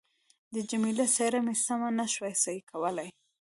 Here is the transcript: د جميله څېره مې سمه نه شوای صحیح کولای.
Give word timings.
د 0.53 0.55
جميله 0.69 1.05
څېره 1.15 1.39
مې 1.45 1.55
سمه 1.65 1.89
نه 1.99 2.05
شوای 2.13 2.33
صحیح 2.43 2.63
کولای. 2.71 3.09